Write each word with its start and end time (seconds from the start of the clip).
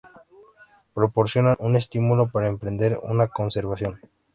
Proporcionan 0.95 1.57
un 1.59 1.75
estímulo 1.75 2.31
para 2.31 2.47
emprender 2.47 2.99
una 3.03 3.27
conversación. 3.27 3.99